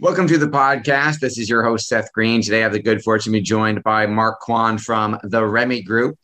[0.00, 1.20] Welcome to the podcast.
[1.20, 2.42] This is your host, Seth Greene.
[2.42, 5.84] Today, I have the good fortune to be joined by Mark Quann from the REMii
[5.84, 6.18] Group.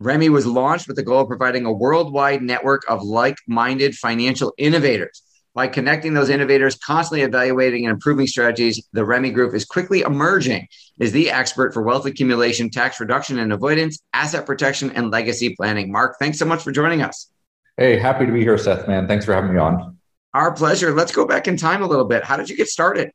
[0.00, 4.54] REMii was launched with the goal of providing a worldwide network of like minded financial
[4.58, 5.22] innovators.
[5.54, 10.68] By connecting those innovators, constantly evaluating and improving strategies, the REMii Group is quickly emerging
[11.00, 15.90] as the expert for wealth accumulation, tax reduction and avoidance, asset protection, and legacy planning.
[15.90, 17.28] Mark, thanks so much for joining us.
[17.76, 19.08] Hey, happy to be here, Seth, man.
[19.08, 19.99] Thanks for having me on.
[20.32, 20.92] Our pleasure.
[20.92, 22.22] Let's go back in time a little bit.
[22.22, 23.12] How did you get started?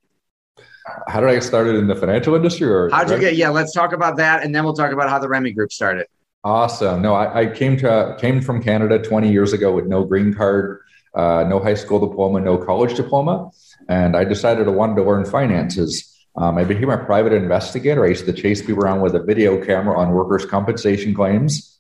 [1.07, 2.67] How did I get started in the financial industry?
[2.67, 3.35] Or how did you get?
[3.35, 6.07] Yeah, let's talk about that, and then we'll talk about how the REMii Group started.
[6.43, 7.01] Awesome.
[7.01, 10.81] No, I, I came to came from Canada 20 years ago with no green card,
[11.15, 13.49] uh, no high school diploma, no college diploma,
[13.89, 16.11] and I decided I wanted to learn finances.
[16.37, 18.03] Um, I became a private investigator.
[18.05, 21.74] I used to chase people around with a video camera on workers' compensation claims,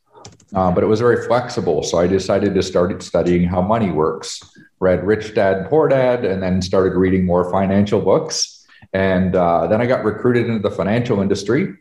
[0.53, 1.83] uh, but it was very flexible.
[1.83, 4.41] So I decided to start studying how money works
[4.79, 8.65] read Rich Dad Poor Dad, and then started reading more financial books.
[8.93, 11.75] And uh, then I got recruited into the financial industry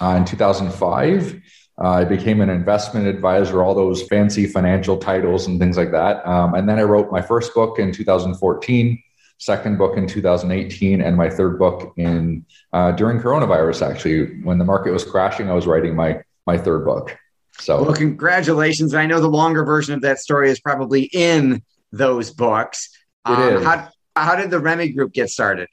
[0.00, 1.40] uh, in 2005.
[1.80, 6.26] Uh, I became an investment advisor, all those fancy financial titles and things like that.
[6.26, 9.00] Um, and then I wrote my first book in 2014,
[9.38, 13.88] second book in 2018, and my third book in uh, during coronavirus.
[13.88, 17.16] Actually, when the market was crashing, I was writing my my third book.
[17.58, 18.94] So, well, congratulations!
[18.94, 22.90] I know the longer version of that story is probably in those books.
[23.24, 25.68] Um, how, how did the REMii Group get started?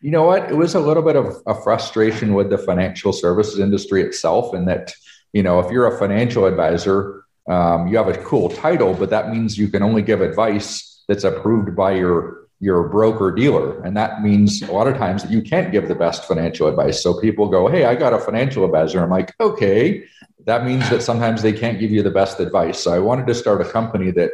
[0.00, 0.50] You know what?
[0.50, 4.66] It was a little bit of a frustration with the financial services industry itself, in
[4.66, 4.92] that,
[5.32, 9.30] you know, if you're a financial advisor, um, you have a cool title, but that
[9.30, 14.22] means you can only give advice that's approved by your your broker dealer, and that
[14.22, 17.02] means a lot of times that you can't give the best financial advice.
[17.02, 20.04] So people go, "Hey, I got a financial advisor." I'm like, "Okay."
[20.46, 22.80] That means that sometimes they can't give you the best advice.
[22.80, 24.32] So I wanted to start a company that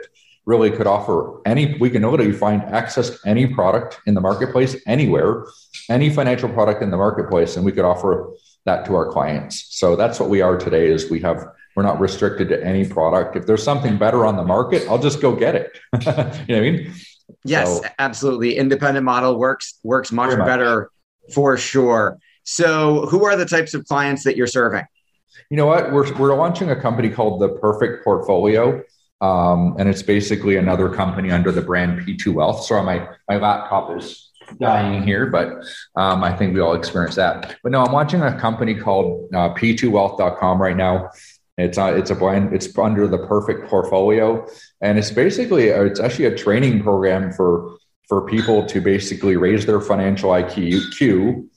[0.49, 4.75] really could offer any we can literally find access to any product in the marketplace
[4.87, 5.45] anywhere
[5.91, 8.33] any financial product in the marketplace and we could offer
[8.65, 9.67] that to our clients.
[9.79, 13.37] So that's what we are today is we have we're not restricted to any product.
[13.37, 15.79] If there's something better on the market i'll just go get it.
[15.93, 16.95] You know what i mean?
[17.45, 18.57] Yes so, absolutely.
[18.57, 20.91] Independent model works works much better
[21.35, 22.19] for sure.
[22.45, 24.87] So who are the types of clients that you're serving
[25.51, 28.83] you know what we're, we're launching a company called the perfect portfolio
[29.21, 32.65] um, and it's basically another company under the brand P2 Wealth.
[32.65, 34.31] So my, my laptop is
[34.61, 35.65] dying here, but
[35.97, 37.57] um, I think we all experience that.
[37.63, 41.11] But no, I'm watching a company called uh, P2Wealth.com right now.
[41.57, 42.55] It's uh, it's a brand.
[42.55, 44.47] It's under the Perfect Portfolio,
[44.81, 47.79] and it's basically uh, it's actually a training program for
[48.09, 51.49] for people to basically raise their financial IQ,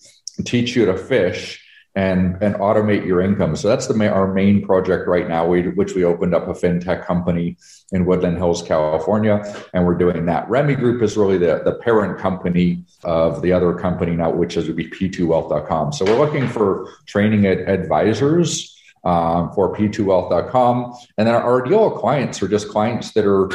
[0.44, 1.61] teach you to fish,
[1.96, 3.56] and and automate your income.
[3.56, 7.06] So that's the our main project right now, we, which we opened up a fintech
[7.06, 7.58] company
[7.92, 9.44] in Woodland Hills, California,
[9.74, 10.48] and we're doing that.
[10.48, 14.68] REMii Group is really the, the parent company of the other company now, which is
[14.68, 15.92] would be p2wealth.com.
[15.94, 22.48] So we're looking for training advisors um, for p2wealth.com, and then our ideal clients are
[22.48, 23.50] just clients that are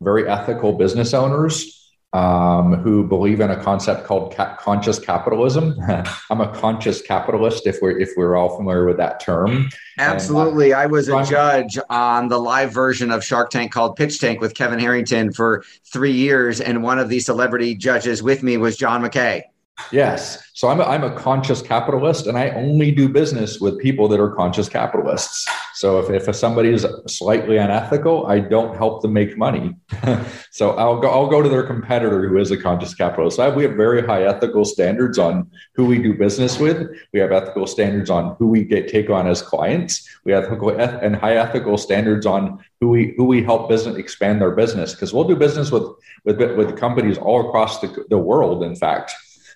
[0.00, 1.77] very ethical business owners
[2.12, 5.76] um, who believe in a concept called ca- conscious capitalism.
[6.30, 9.68] I'm a conscious capitalist, if we're if we're all familiar with that term.
[9.98, 14.40] Absolutely, I was a judge on the live version of Shark Tank called Pitch Tank
[14.40, 18.76] with Kevin Harrington for three years, and one of the celebrity judges with me was
[18.76, 19.44] John Mackey.
[19.92, 20.42] Yes.
[20.54, 24.18] So I'm a, I'm a conscious capitalist and I only do business with people that
[24.18, 25.46] are conscious capitalists.
[25.78, 29.76] So if, if somebody is slightly unethical, I don't help them make money.
[30.50, 33.36] so I'll go, I'll go to their competitor who is a conscious capitalist.
[33.36, 36.90] So we have very high ethical standards on who we do business with.
[37.12, 40.04] We have ethical standards on who we get take on as clients.
[40.24, 44.40] We have ethical and high ethical standards on who we who we help business expand
[44.40, 45.84] their business because we'll do business with
[46.24, 48.64] with with companies all across the, the world.
[48.64, 49.12] In fact,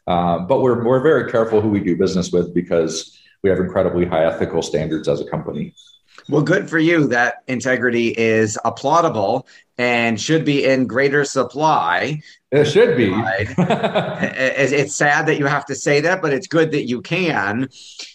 [0.06, 4.06] uh, but we're we're very careful who we do business with because we have incredibly
[4.06, 5.74] high ethical standards as a company.
[6.28, 9.46] Well, good for you that integrity is applaudable
[9.78, 12.22] and should be in greater supply.
[12.50, 13.10] It should be.
[13.58, 17.68] it's sad that you have to say that, but it's good that you can.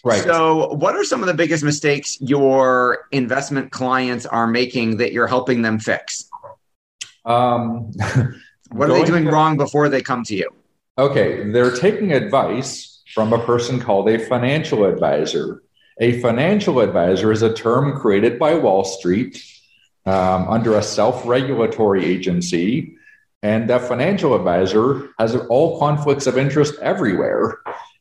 [0.04, 0.22] Right.
[0.22, 5.26] So, what are some of the biggest mistakes your investment clients are making that you're
[5.26, 6.28] helping them fix?
[7.24, 7.92] Um,
[8.70, 10.48] what are they doing to, wrong before they come to you?
[10.96, 15.62] Okay, they're taking advice from a person called a financial advisor.
[16.00, 19.42] A financial advisor is a term created by Wall Street
[20.06, 22.96] um, under a self regulatory agency.
[23.42, 27.60] And that financial advisor has all conflicts of interest everywhere.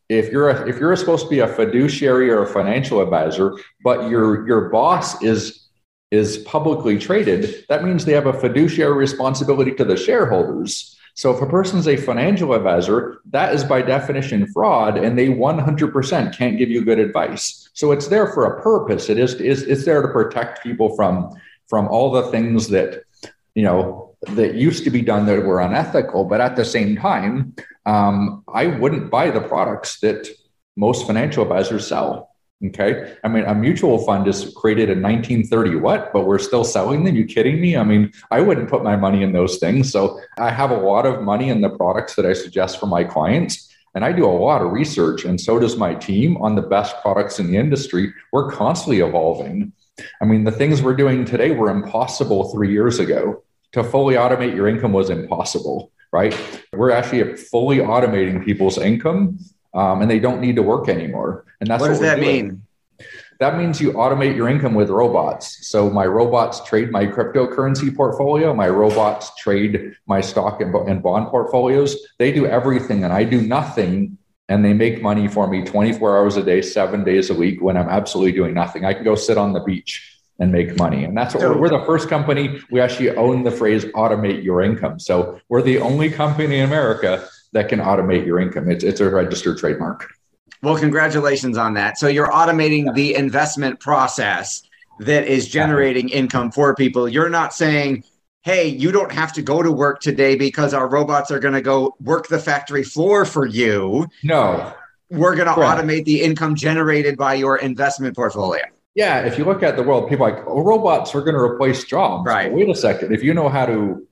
[0.10, 3.54] If you're a, if you're supposed to be a fiduciary or a financial advisor,
[3.84, 5.68] but your your boss is
[6.10, 10.97] is publicly traded, that means they have a fiduciary responsibility to the shareholders.
[11.18, 16.38] So if a person's a financial advisor, that is by definition fraud, and they 100%
[16.38, 17.70] can't give you good advice.
[17.74, 19.10] So it's there for a purpose.
[19.10, 21.36] It is, is it's there to protect people from
[21.68, 23.04] from all the things that
[23.56, 26.24] you know that used to be done that were unethical.
[26.24, 27.56] But at the same time,
[27.88, 30.28] um, I wouldn't buy the products that
[30.76, 32.27] most financial advisors sell.
[32.66, 33.16] Okay.
[33.24, 36.12] I mean, a mutual fund is created in 1930, what?
[36.12, 37.16] But we're still selling them?
[37.16, 37.78] You kidding me?
[37.78, 39.92] I mean, I wouldn't put my money in those things.
[39.92, 43.04] So I have a lot of money in the products that I suggest for my
[43.04, 43.72] clients.
[43.94, 46.96] And I do a lot of research, and so does my team on the best
[47.02, 48.14] products in the industry.
[48.32, 49.74] We're constantly evolving.
[50.22, 53.44] I mean, the things we're doing today were impossible three years ago.
[53.72, 56.38] To fully automate your income was impossible, right?
[56.74, 59.40] We're actually fully automating people's income
[59.74, 61.46] um, and they don't need to work anymore.
[61.60, 62.48] And that's what, what does that doing.
[62.48, 62.62] mean?
[63.40, 65.68] That means you automate your income with robots.
[65.68, 68.54] So my robots trade my cryptocurrency portfolio.
[68.54, 71.96] My robots trade my stock and, bond portfolios.
[72.18, 74.18] They do everything, and I do nothing.
[74.50, 77.76] And they make money for me 24 hours a day, seven days a week when
[77.78, 78.86] I'm absolutely doing nothing.
[78.86, 81.04] I can go sit on the beach and make money.
[81.04, 82.62] And that's what we're, we're, the first company.
[82.72, 85.00] We actually own the phrase automate your income.
[85.00, 88.70] So we're the only company in America that can automate your income.
[88.70, 90.14] It's, it's a registered trademark.
[90.62, 91.98] Well, congratulations on that.
[91.98, 94.62] So you're automating the investment process
[95.00, 97.08] that is generating income for people.
[97.08, 98.04] You're not saying,
[98.44, 101.62] hey, you don't have to go to work today because our robots are going to
[101.62, 104.08] go work the factory floor for you.
[104.24, 104.74] No.
[105.10, 108.64] We're going to automate the income generated by your investment portfolio.
[108.96, 111.84] Yeah, if you look at the world, people like, oh, robots are going to replace
[111.84, 112.26] jobs.
[112.26, 112.50] Right.
[112.50, 113.14] But wait a second.
[113.14, 114.07] If you know how to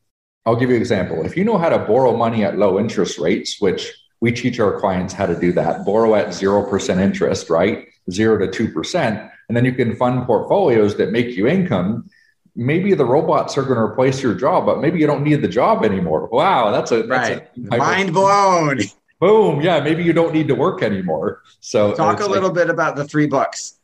[0.45, 1.25] I'll give you an example.
[1.25, 4.79] If you know how to borrow money at low interest rates, which we teach our
[4.79, 7.87] clients how to do that, borrow at 0% interest, right?
[8.11, 9.31] 0 to 2%.
[9.47, 12.09] And then you can fund portfolios that make you income.
[12.55, 15.47] Maybe the robots are going to replace your job, but maybe you don't need the
[15.47, 16.27] job anymore.
[16.31, 17.49] Wow, that's a that's right.
[17.71, 18.79] A Mind blown.
[19.19, 19.61] Boom.
[19.61, 21.41] Yeah, maybe you don't need to work anymore.
[21.59, 23.77] So talk a little like, bit about the three books.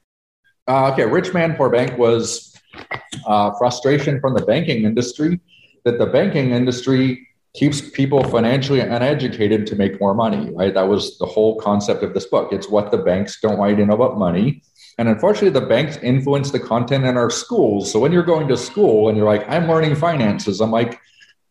[0.67, 2.55] Uh, okay, Rich Man Poor Bank was
[3.25, 5.39] uh, frustration from the banking industry
[5.83, 10.74] that the banking industry keeps people financially uneducated to make more money, right?
[10.74, 12.54] That was the whole concept of this book.
[12.54, 14.63] It's what the banks don't want you to know about money.
[14.98, 17.92] And unfortunately, the banks influence the content in our schools.
[17.92, 21.00] So when you're going to school and you're like, I'm learning finances, I'm like,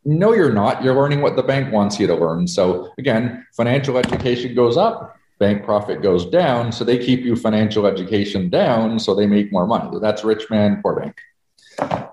[0.04, 0.82] no, you're not.
[0.82, 2.46] You're learning what the bank wants you to learn.
[2.46, 6.72] So again, financial education goes up, bank profit goes down.
[6.72, 9.98] So they keep you financial education down so they make more money.
[10.00, 11.20] That's rich man, poor bank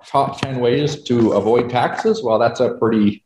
[0.06, 2.24] top 10 ways to avoid taxes.
[2.24, 3.24] Well, that's a pretty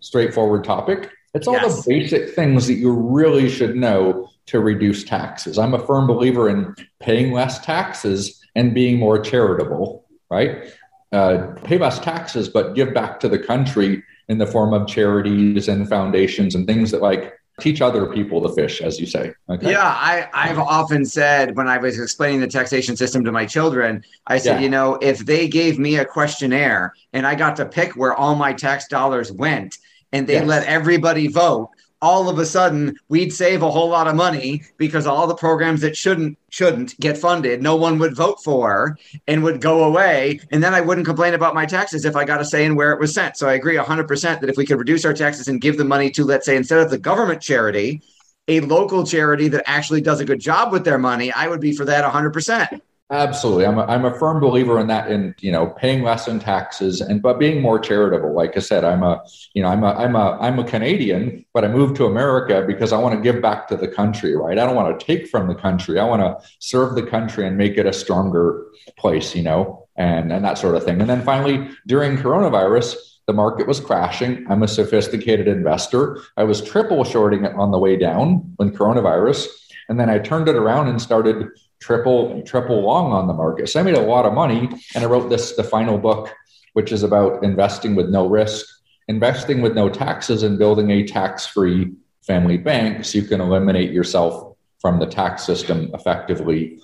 [0.00, 1.10] straightforward topic.
[1.34, 1.84] It's all yes.
[1.84, 5.58] the basic things that you really should know to reduce taxes.
[5.58, 10.72] I'm a firm believer in paying less taxes and being more charitable, right?
[11.12, 15.68] Uh, pay less taxes, but give back to the country in the form of charities
[15.68, 19.32] and foundations and things that like teach other people to fish, as you say.
[19.48, 19.70] Okay?
[19.70, 24.02] Yeah, I, I've often said when I was explaining the taxation system to my children,
[24.26, 24.60] I said, yeah.
[24.60, 28.34] you know, if they gave me a questionnaire and I got to pick where all
[28.34, 29.76] my tax dollars went
[30.12, 30.46] and they yes.
[30.46, 31.70] let everybody vote,
[32.02, 35.80] all of a sudden we'd save a whole lot of money because all the programs
[35.82, 40.40] that shouldn't shouldn't get funded no one would vote for and would go away.
[40.50, 42.92] And then i wouldn't complain about my taxes if i got a say in where
[42.92, 43.36] it was sent.
[43.36, 46.10] So i agree 100% that if we could reduce our taxes and give the money
[46.12, 48.02] to let's say instead of the government charity
[48.48, 51.74] a local charity that actually does a good job with their money i would be
[51.74, 52.80] for that 100%
[53.12, 53.66] Absolutely.
[53.66, 57.00] I'm a, I'm a firm believer in that in, you know, paying less in taxes
[57.00, 58.32] and, but being more charitable.
[58.32, 59.20] Like I said, I'm a,
[59.52, 62.92] you know, I'm a, I'm a, I'm a Canadian, but I moved to America because
[62.92, 64.56] I want to give back to the country, right?
[64.58, 65.98] I don't want to take from the country.
[65.98, 70.32] I want to serve the country and make it a stronger place, you know, and,
[70.32, 71.00] and that sort of thing.
[71.00, 72.94] And then finally, during coronavirus,
[73.26, 74.46] the market was crashing.
[74.48, 76.22] I'm a sophisticated investor.
[76.36, 79.48] I was triple shorting it on the way down when coronavirus.
[79.88, 81.48] And then I turned it around and started
[81.80, 83.68] triple triple long on the market.
[83.68, 86.32] So I made a lot of money, and I wrote this the final book,
[86.74, 88.66] which is about investing with no risk,
[89.08, 93.90] investing with no taxes, and building a tax free family bank so you can eliminate
[93.92, 96.78] yourself from the tax system effectively.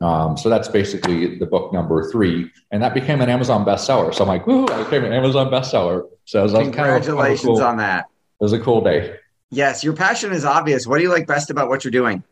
[0.00, 4.12] Um, so that's basically the book number three, and that became an Amazon bestseller.
[4.12, 4.66] So I'm like, "Woo!
[4.68, 8.06] I became an Amazon bestseller." So was, congratulations kind of cool, on that.
[8.40, 9.16] It was a cool day.
[9.50, 10.86] Yes, your passion is obvious.
[10.86, 12.24] What do you like best about what you're doing?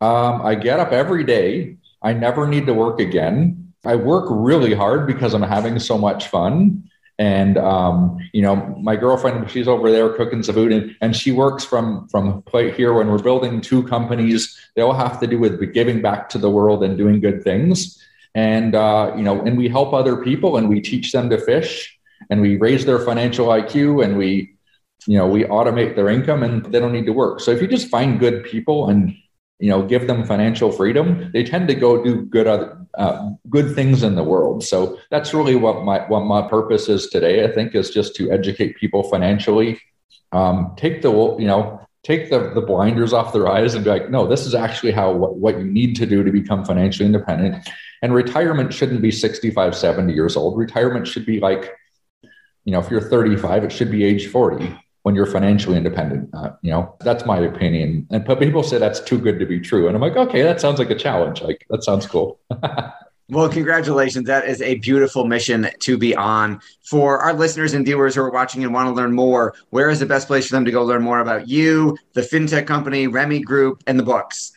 [0.00, 1.76] Um, I get up every day.
[2.02, 3.72] I never need to work again.
[3.84, 6.90] I work really hard because I'm having so much fun.
[7.18, 11.32] And um, you know, my girlfriend, she's over there cooking some food, and, and she
[11.32, 12.92] works from from here.
[12.92, 16.50] When we're building two companies, they all have to do with giving back to the
[16.50, 17.98] world and doing good things.
[18.34, 21.98] And uh, you know, and we help other people, and we teach them to fish,
[22.28, 24.56] and we raise their financial IQ, and we
[25.06, 27.68] you know we automate their income and they don't need to work so if you
[27.68, 29.14] just find good people and
[29.58, 33.74] you know give them financial freedom they tend to go do good other uh, good
[33.74, 34.64] things in the world.
[34.64, 38.30] So that's really what my what my purpose is today i think is just to
[38.30, 39.80] educate people financially.
[40.32, 44.10] Um, take the you know take the, the blinders off their eyes and be like
[44.10, 47.68] no this is actually how what, what you need to do to become financially independent.
[48.02, 50.58] And retirement shouldn't be 65 70 years old.
[50.58, 51.72] Retirement should be like
[52.64, 54.74] you know if you're 35 it should be age 40
[55.06, 56.28] when you're financially independent.
[56.34, 58.04] Uh, you know, that's my opinion.
[58.10, 59.86] And but people say that's too good to be true.
[59.86, 61.42] And I'm like, okay, that sounds like a challenge.
[61.42, 62.40] Like that sounds cool.
[63.28, 64.26] well, congratulations.
[64.26, 66.60] That is a beautiful mission to be on.
[66.82, 70.00] For our listeners and viewers who are watching and want to learn more, where is
[70.00, 73.44] the best place for them to go learn more about you, the fintech company, REMii
[73.44, 74.50] Group, and the books?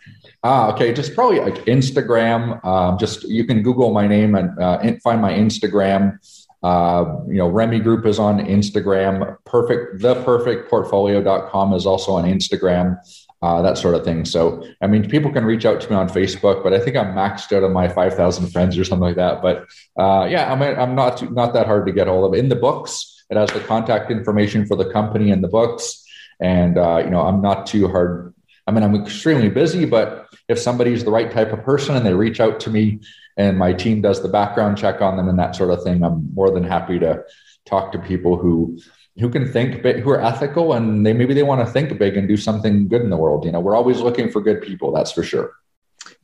[0.43, 0.91] Ah, okay.
[0.91, 2.65] Just probably like Instagram.
[2.65, 6.17] Um, just you can Google my name and uh, find my Instagram.
[6.61, 9.37] Uh, you know, REMii Group is on Instagram.
[9.45, 12.97] Perfect, the perfect portfolio.com is also on Instagram,
[13.41, 14.25] uh, that sort of thing.
[14.25, 17.15] So, I mean, people can reach out to me on Facebook, but I think I'm
[17.15, 19.41] maxed out of my 5,000 friends or something like that.
[19.41, 22.37] But uh, yeah, I mean, I'm not, too, not that hard to get hold of.
[22.37, 26.03] In the books, it has the contact information for the company in the books.
[26.41, 28.33] And, uh, you know, I'm not too hard.
[28.67, 32.13] I mean, I'm extremely busy, but if somebody's the right type of person and they
[32.13, 32.99] reach out to me,
[33.39, 36.29] and my team does the background check on them and that sort of thing, I'm
[36.35, 37.23] more than happy to
[37.65, 38.77] talk to people who
[39.17, 42.17] who can think big, who are ethical, and they maybe they want to think big
[42.17, 43.45] and do something good in the world.
[43.45, 44.91] You know, we're always looking for good people.
[44.91, 45.53] That's for sure.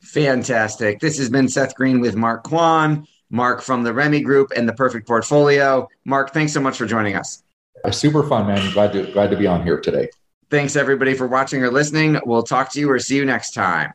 [0.00, 1.00] Fantastic.
[1.00, 4.74] This has been Seth Greene with Mark Quann, Mark from the REMii Group and the
[4.74, 5.88] Perfect Portfolio.
[6.04, 7.42] Mark, thanks so much for joining us.
[7.82, 8.72] Uh, super fun, man.
[8.72, 10.10] Glad to glad to be on here today.
[10.50, 12.20] Thanks everybody for watching or listening.
[12.26, 13.94] We'll talk to you or see you next time.